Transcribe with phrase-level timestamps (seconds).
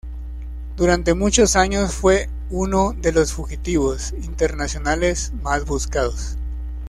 [0.77, 6.39] Durante muchos años fue uno de los fugitivos internacionales más buscados.